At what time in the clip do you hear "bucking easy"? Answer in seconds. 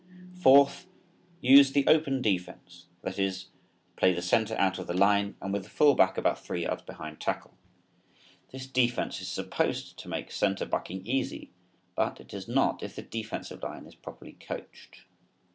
10.65-11.51